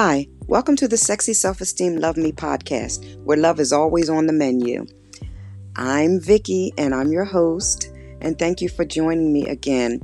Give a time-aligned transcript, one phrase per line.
[0.00, 4.28] Hi, welcome to the Sexy Self Esteem Love Me podcast, where love is always on
[4.28, 4.86] the menu.
[5.74, 7.90] I'm Vicky and I'm your host,
[8.20, 10.00] and thank you for joining me again.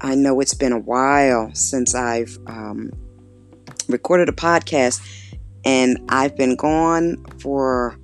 [0.00, 2.90] I know it's been a while since I've um,
[3.86, 5.02] recorded a podcast,
[5.66, 7.98] and I've been gone for,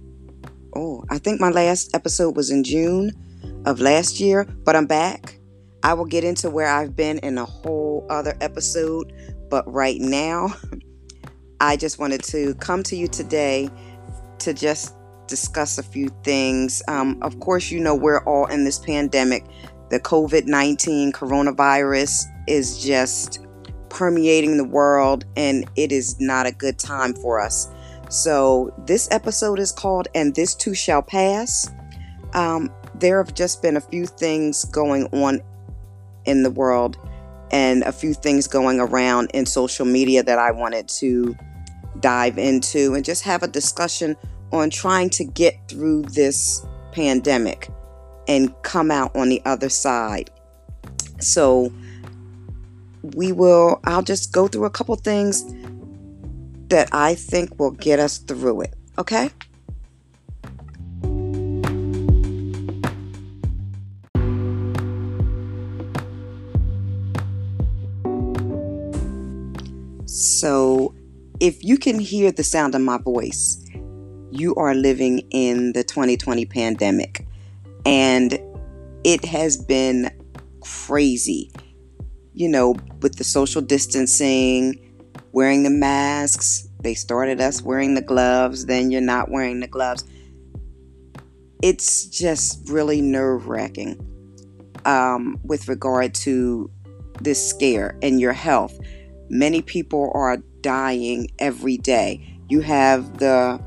[0.77, 3.13] oh, I think my last episode was in June
[3.65, 5.39] of last year, but I'm back.
[5.83, 9.11] I will get into where I've been in a whole other episode,
[9.49, 10.55] but right now,
[11.61, 13.69] I just wanted to come to you today
[14.39, 14.95] to just
[15.27, 16.83] discuss a few things.
[16.89, 19.45] Um, of course, you know, we're all in this pandemic.
[19.91, 23.47] The COVID 19 coronavirus is just
[23.91, 27.69] permeating the world, and it is not a good time for us.
[28.09, 31.71] So, this episode is called And This Too Shall Pass.
[32.33, 35.41] Um, there have just been a few things going on
[36.25, 36.97] in the world
[37.53, 41.37] and a few things going around in social media that I wanted to
[42.01, 44.17] dive into and just have a discussion
[44.53, 47.69] on trying to get through this pandemic
[48.27, 50.31] and come out on the other side.
[51.21, 51.73] So,
[53.15, 55.45] we will, I'll just go through a couple things
[56.69, 58.75] that I think will get us through it.
[58.99, 59.31] Okay?
[70.07, 70.90] So,
[71.41, 73.67] if you can hear the sound of my voice,
[74.31, 77.27] you are living in the 2020 pandemic.
[77.87, 78.39] And
[79.05, 80.11] it has been
[80.61, 81.51] crazy,
[82.35, 84.79] you know, with the social distancing,
[85.33, 86.69] wearing the masks.
[86.81, 90.05] They started us wearing the gloves, then you're not wearing the gloves.
[91.63, 93.99] It's just really nerve wracking
[94.85, 96.71] um, with regard to
[97.21, 98.79] this scare and your health.
[99.29, 102.39] Many people are dying every day.
[102.49, 103.61] You have the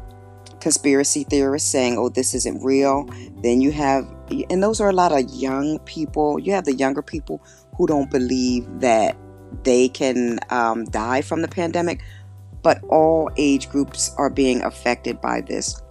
[0.60, 3.06] conspiracy theorists saying, oh, this isn't real.
[3.42, 4.06] Then you have,
[4.50, 6.40] and those are a lot of young people.
[6.40, 7.44] You have the younger people
[7.78, 9.18] who don't believe that
[9.64, 12.02] they can um, die from the pandemic,
[12.62, 15.82] but all age groups are being affected by this.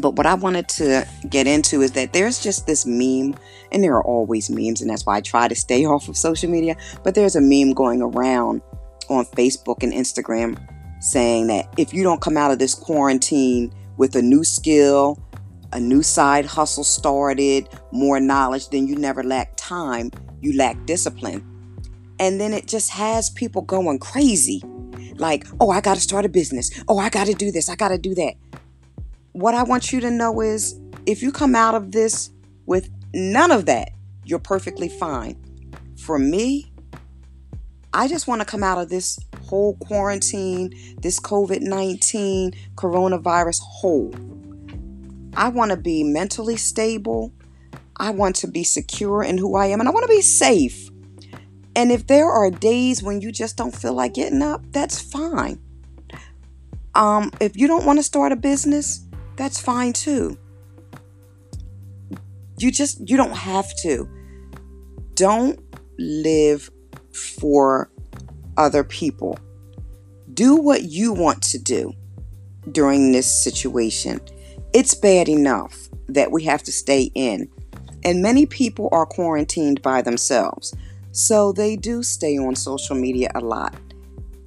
[0.00, 3.34] But what I wanted to get into is that there's just this meme,
[3.72, 6.50] and there are always memes, and that's why I try to stay off of social
[6.50, 6.76] media.
[7.02, 8.62] But there's a meme going around
[9.10, 10.58] on Facebook and Instagram
[11.00, 15.18] saying that if you don't come out of this quarantine with a new skill,
[15.72, 20.10] a new side hustle started, more knowledge, then you never lack time,
[20.40, 21.44] you lack discipline.
[22.18, 24.62] And then it just has people going crazy.
[25.16, 26.70] Like, oh, I got to start a business.
[26.88, 27.68] Oh, I got to do this.
[27.68, 28.34] I got to do that.
[29.32, 32.30] What I want you to know is if you come out of this
[32.66, 33.90] with none of that,
[34.24, 35.36] you're perfectly fine.
[35.96, 36.72] For me,
[37.98, 40.72] I just want to come out of this whole quarantine,
[41.02, 44.14] this COVID 19 coronavirus whole.
[45.34, 47.32] I want to be mentally stable.
[47.96, 50.90] I want to be secure in who I am, and I want to be safe.
[51.74, 55.60] And if there are days when you just don't feel like getting up, that's fine.
[56.94, 59.04] Um, if you don't want to start a business,
[59.34, 60.38] that's fine too.
[62.58, 64.08] You just you don't have to.
[65.14, 65.58] Don't
[65.98, 66.70] live
[67.12, 67.90] for
[68.56, 69.38] other people.
[70.34, 71.92] Do what you want to do
[72.72, 74.20] during this situation.
[74.74, 77.48] It's bad enough that we have to stay in,
[78.04, 80.74] and many people are quarantined by themselves.
[81.12, 83.74] So they do stay on social media a lot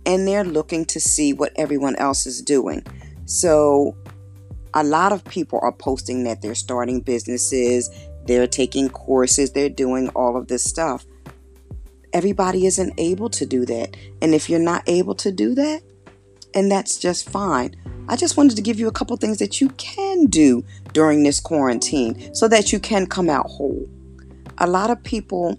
[0.06, 2.84] and they're looking to see what everyone else is doing.
[3.26, 3.96] So
[4.74, 7.90] a lot of people are posting that they're starting businesses,
[8.26, 11.06] they're taking courses, they're doing all of this stuff.
[12.14, 13.96] Everybody isn't able to do that.
[14.22, 15.82] And if you're not able to do that,
[16.54, 17.76] and that's just fine.
[18.10, 21.40] I just wanted to give you a couple things that you can do during this
[21.40, 23.88] quarantine so that you can come out whole.
[24.58, 25.56] A lot of people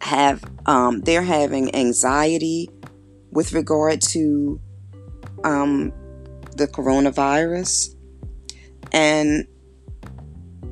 [0.00, 2.70] have, um, they're having anxiety
[3.30, 4.60] with regard to
[5.44, 5.92] um,
[6.56, 7.94] the coronavirus.
[8.92, 9.46] And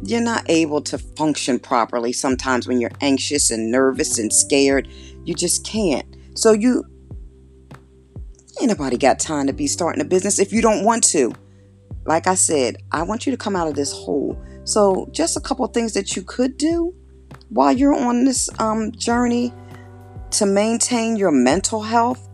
[0.06, 4.88] you're not able to function properly sometimes when you're anxious and nervous and scared.
[5.24, 6.16] You just can't.
[6.34, 6.84] So you
[8.60, 11.32] ain't nobody got time to be starting a business if you don't want to.
[12.04, 14.40] Like I said, I want you to come out of this whole.
[14.64, 16.94] So just a couple things that you could do
[17.48, 19.52] while you're on this um, journey
[20.32, 22.28] to maintain your mental health.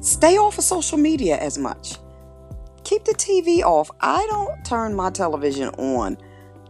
[0.00, 1.98] Stay off of social media as much
[3.06, 3.90] the TV off.
[4.00, 6.18] I don't turn my television on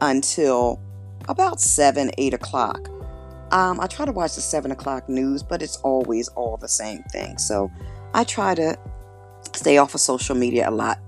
[0.01, 0.81] until
[1.29, 2.89] about 7, 8 o'clock.
[3.51, 7.03] Um, I try to watch the 7 o'clock news, but it's always all the same
[7.05, 7.39] thing.
[7.39, 7.71] So
[8.15, 8.79] I try to
[9.55, 10.99] stay off of social media a lot.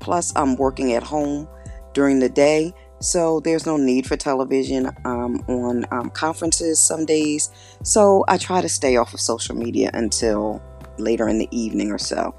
[0.00, 1.48] Plus, I'm working at home
[1.94, 7.50] during the day, so there's no need for television um, on um, conferences some days.
[7.82, 10.62] So I try to stay off of social media until
[10.98, 12.34] later in the evening or so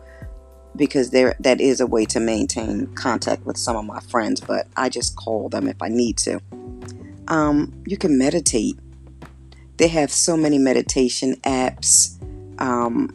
[0.78, 4.68] because there that is a way to maintain contact with some of my friends but
[4.78, 6.40] i just call them if i need to.
[7.30, 8.78] Um, you can meditate.
[9.78, 12.16] They have so many meditation apps
[12.62, 13.14] um,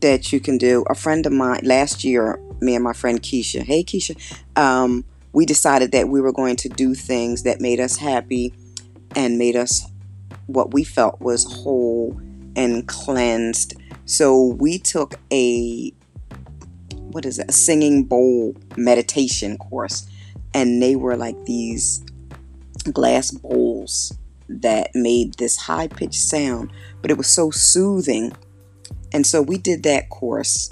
[0.00, 0.84] that you can do.
[0.90, 4.16] A friend of mine last year me and my friend keisha hey keisha
[4.56, 8.54] um, we decided that we were going to do things that made us happy
[9.14, 9.86] and made us
[10.46, 12.18] what we felt was whole
[12.54, 13.74] and cleansed.
[14.06, 15.92] So we took a
[17.16, 20.06] what is it, a singing bowl meditation course.
[20.52, 22.04] And they were like these
[22.92, 24.12] glass bowls
[24.50, 26.70] that made this high pitched sound,
[27.00, 28.32] but it was so soothing.
[29.14, 30.68] And so we did that course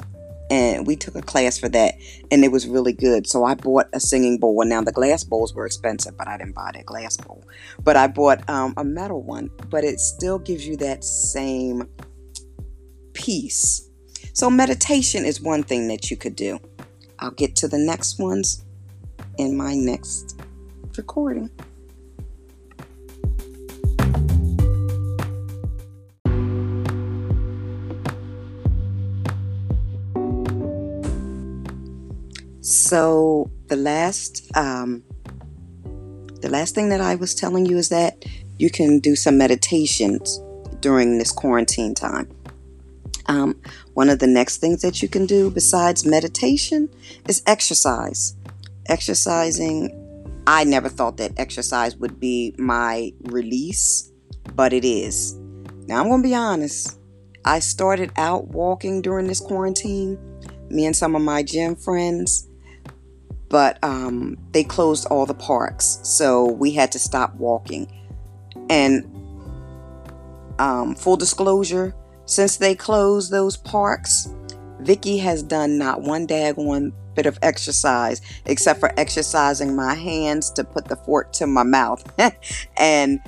[0.50, 1.94] and we took a class for that
[2.31, 3.26] and it was really good.
[3.26, 4.61] So I bought a singing bowl.
[4.61, 7.43] And now the glass bowls were expensive, but I didn't buy that glass bowl.
[7.82, 11.88] But I bought um, a metal one, but it still gives you that same
[13.14, 13.83] peace
[14.34, 16.58] so, meditation is one thing that you could do.
[17.20, 18.64] I'll get to the next ones
[19.38, 20.40] in my next
[20.96, 21.50] recording.
[32.60, 35.04] So the last um,
[36.40, 38.25] the last thing that I was telling you is that
[38.58, 40.40] you can do some meditations
[40.80, 42.28] during this quarantine time.
[43.26, 43.61] Um,
[43.94, 46.88] one of the next things that you can do besides meditation
[47.29, 48.37] is exercise.
[48.87, 50.00] Exercising,
[50.47, 54.12] I never thought that exercise would be my release,
[54.55, 55.35] but it is.
[55.87, 56.99] Now, I'm going to be honest.
[57.44, 60.19] I started out walking during this quarantine,
[60.71, 62.49] me and some of my gym friends,
[63.49, 67.87] but um, they closed all the parks, so we had to stop walking.
[68.71, 69.05] And
[70.59, 71.94] um, full disclosure,
[72.26, 74.29] since they closed those parks,
[74.81, 80.65] Vicky has done not one daggone bit of exercise except for exercising my hands to
[80.65, 82.05] put the fork to my mouth.
[82.76, 83.21] and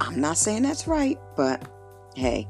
[0.00, 1.62] I'm not saying that's right, but
[2.14, 2.48] hey,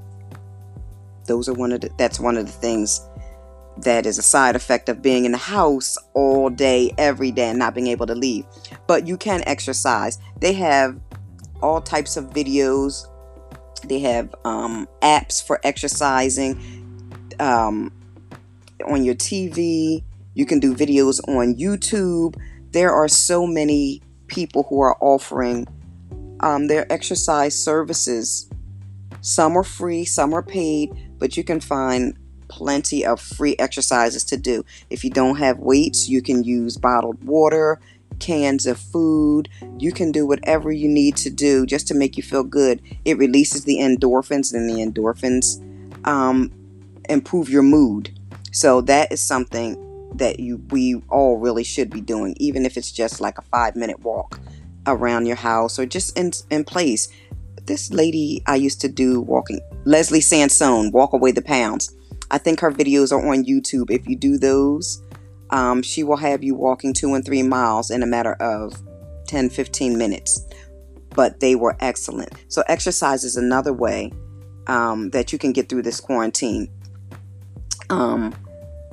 [1.27, 3.07] those are one of the that's one of the things
[3.79, 7.59] that is a side effect of being in the house all day every day and
[7.59, 8.45] not being able to leave.
[8.87, 10.19] But you can exercise.
[10.41, 11.01] They have
[11.63, 13.07] all types of videos
[13.89, 16.59] they have um, apps for exercising
[17.39, 17.93] um,
[18.87, 20.03] on your TV.
[20.35, 22.41] You can do videos on YouTube.
[22.73, 25.67] There are so many people who are offering
[26.41, 28.49] um, their exercise services.
[29.21, 32.17] Some are free, some are paid, but you can find
[32.49, 34.65] plenty of free exercises to do.
[34.89, 37.81] If you don't have weights, you can use bottled water
[38.21, 39.49] cans of food.
[39.79, 42.81] You can do whatever you need to do just to make you feel good.
[43.05, 45.61] It releases the endorphins, and the endorphins
[46.07, 46.53] um,
[47.09, 48.17] improve your mood.
[48.53, 49.87] So that is something
[50.17, 53.77] that you we all really should be doing, even if it's just like a five
[53.77, 54.41] minute walk
[54.87, 57.09] around your house or just in in place.
[57.65, 61.95] This lady I used to do walking, Leslie Sansone, Walk Away the Pounds.
[62.31, 63.91] I think her videos are on YouTube.
[63.91, 65.03] If you do those,
[65.51, 68.75] um, she will have you walking two and three miles in a matter of
[69.27, 70.45] 10 15 minutes.
[71.15, 72.33] But they were excellent.
[72.49, 74.13] So exercise is another way
[74.67, 76.71] um, that you can get through this quarantine.
[77.91, 78.35] Um,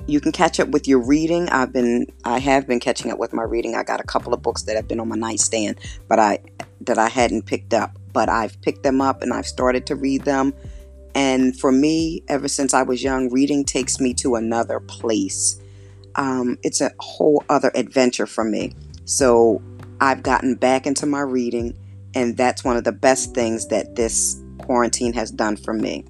[0.08, 1.48] you can catch up with your reading.
[1.50, 3.76] I've been i have been catching up with my reading.
[3.76, 6.38] I got a couple of books that have been on my nightstand but i
[6.80, 7.96] that i hadn't picked up.
[8.12, 10.54] But i've picked them up and i've started to read them.
[11.14, 15.60] And for me ever since i was young reading takes me to another place
[16.18, 18.74] um, it's a whole other adventure for me.
[19.06, 19.62] So
[20.00, 21.78] I've gotten back into my reading,
[22.14, 26.04] and that's one of the best things that this quarantine has done for me.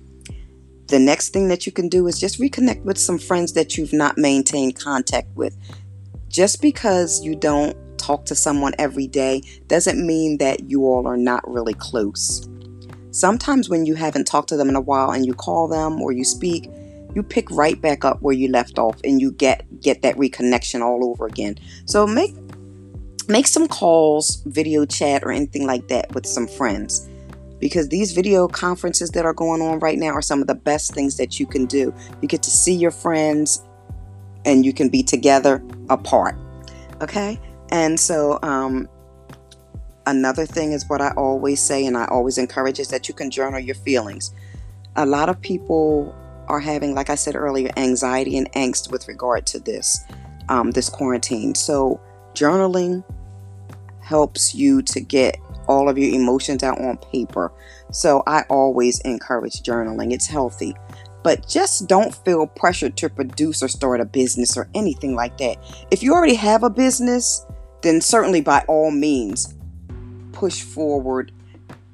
[0.87, 3.93] The next thing that you can do is just reconnect with some friends that you've
[3.93, 5.55] not maintained contact with.
[6.29, 11.19] Just because you don't talk to someone every day doesn't mean that you all are
[11.19, 12.49] not really close.
[13.11, 16.13] Sometimes when you haven't talked to them in a while and you call them or
[16.13, 16.71] you speak,
[17.15, 20.83] you pick right back up where you left off and you get get that reconnection
[20.83, 21.57] all over again.
[21.85, 22.35] So make
[23.29, 27.09] make some calls, video chat or anything like that with some friends.
[27.59, 30.95] Because these video conferences that are going on right now are some of the best
[30.95, 31.93] things that you can do.
[32.23, 33.65] You get to see your friends
[34.45, 36.37] and you can be together apart.
[37.03, 37.39] Okay?
[37.71, 38.89] And so um
[40.07, 43.31] another thing is what I always say and I always encourage is that you can
[43.31, 44.33] journal your feelings.
[44.97, 46.15] A lot of people
[46.49, 50.05] are having, like I said earlier, anxiety and angst with regard to this
[50.49, 51.55] um, this quarantine.
[51.55, 52.01] So
[52.33, 53.05] journaling
[54.01, 55.39] helps you to get
[55.69, 57.53] all of your emotions out on paper.
[57.93, 60.13] So I always encourage journaling.
[60.13, 60.75] It's healthy.
[61.23, 65.59] But just don't feel pressured to produce or start a business or anything like that.
[65.91, 67.45] If you already have a business,
[67.83, 69.55] then certainly by all means
[70.33, 71.33] push forward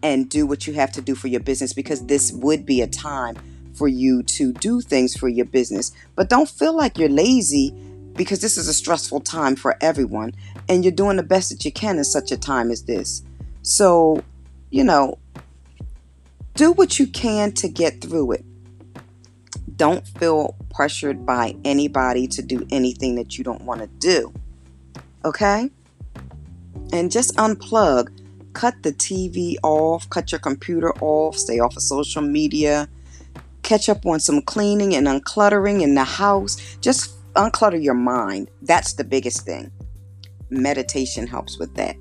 [0.02, 2.87] and do what you have to do for your business because this would be a
[2.87, 3.37] time
[3.75, 5.93] for you to do things for your business.
[6.14, 7.75] But don't feel like you're lazy
[8.14, 10.33] because this is a stressful time for everyone
[10.69, 13.23] and you're doing the best that you can in such a time as this.
[13.62, 14.23] So,
[14.71, 15.19] you know,
[16.54, 18.45] do what you can to get through it.
[19.76, 24.33] Don't feel pressured by anybody to do anything that you don't want to do.
[25.25, 25.71] Okay?
[26.93, 28.21] And just unplug.
[28.52, 32.88] Cut the TV off, cut your computer off, stay off of social media,
[33.64, 36.76] catch up on some cleaning and uncluttering in the house.
[36.80, 38.50] Just unclutter your mind.
[38.62, 39.73] That's the biggest thing.
[40.50, 41.97] Meditation helps with that.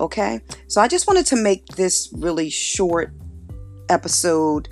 [0.00, 0.40] Okay?
[0.68, 3.12] So I just wanted to make this really short
[3.88, 4.68] episode,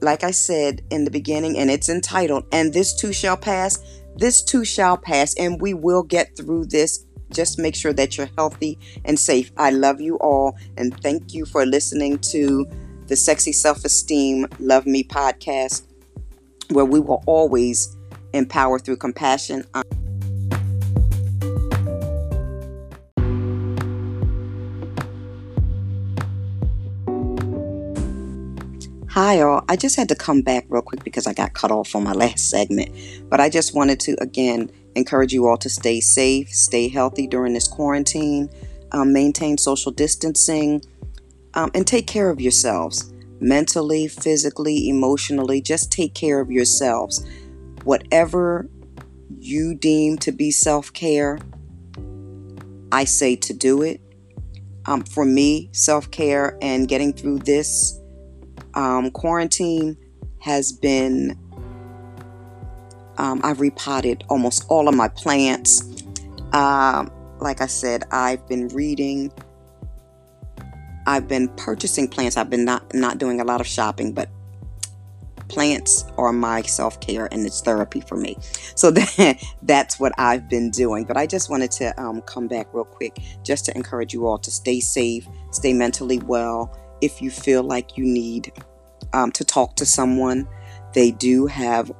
[0.00, 3.78] like I said in the beginning, and it's entitled, And This Too Shall Pass.
[4.16, 7.06] This too shall pass, and we will get through this.
[7.32, 9.52] Just make sure that you're healthy and safe.
[9.56, 12.66] I love you all, and thank you for listening to
[13.06, 15.84] the Sexy Self Esteem Love Me podcast,
[16.70, 17.96] where we will always
[18.32, 19.64] empower through compassion.
[29.10, 29.64] Hi, all.
[29.68, 32.12] I just had to come back real quick because I got cut off on my
[32.12, 32.90] last segment.
[33.28, 37.52] But I just wanted to, again, encourage you all to stay safe, stay healthy during
[37.52, 38.48] this quarantine,
[38.92, 40.82] um, maintain social distancing,
[41.54, 45.60] um, and take care of yourselves mentally, physically, emotionally.
[45.60, 47.24] Just take care of yourselves
[47.84, 48.68] whatever
[49.38, 51.38] you deem to be self care,
[52.92, 54.00] I say to do it.
[54.86, 57.98] Um, for me, self care and getting through this
[58.74, 59.96] um, quarantine
[60.40, 61.38] has been.
[63.18, 65.82] Um, I've repotted almost all of my plants.
[66.52, 69.30] Um, like I said, I've been reading.
[71.10, 72.36] I've been purchasing plants.
[72.36, 74.28] I've been not not doing a lot of shopping, but
[75.48, 78.36] plants are my self-care and it's therapy for me.
[78.76, 81.04] So that, that's what i've been doing.
[81.04, 84.38] But i just wanted to um, come back real quick just to encourage you all
[84.38, 86.78] to stay safe stay mentally well.
[87.00, 88.52] If you feel like you need
[89.12, 90.46] um, to talk to someone
[90.92, 91.90] they do have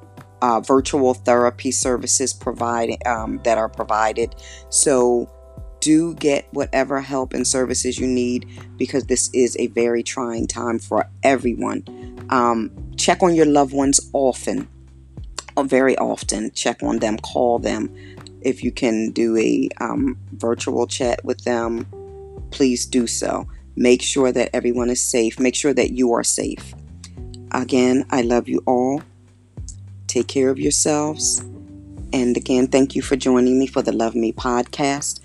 [0.41, 4.37] uh, virtual therapy services provided um, that are provided.
[4.69, 5.29] So
[5.81, 10.79] do get whatever help and services you need because this is a very trying time
[10.79, 11.85] for everyone.
[12.31, 14.69] Um, check on your loved ones often,
[15.57, 16.51] uh, very often.
[16.53, 17.95] Check on them, call them.
[18.43, 21.87] If you can do a um, virtual chat with them,
[22.51, 23.49] please do so.
[23.77, 25.39] Make sure that everyone is safe.
[25.39, 26.75] Make sure that you are safe.
[27.53, 29.03] Again, I love you all.
[30.07, 31.41] Take care of yourselves.
[32.13, 35.21] And again, thank you for joining me for the Love Me podcast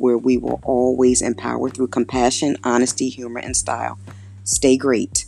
[0.00, 3.98] where we will always empower through compassion, honesty, humor, and style.
[4.44, 5.26] Stay great.